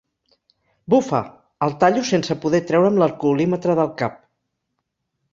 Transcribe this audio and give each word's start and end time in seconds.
Bufa! 0.93 1.17
—el 1.65 1.75
tallo, 1.83 2.01
sense 2.11 2.37
poder 2.45 2.61
treure'm 2.71 2.97
l'alcoholímetre 3.01 3.75
del 3.81 3.93
cap. 4.01 4.17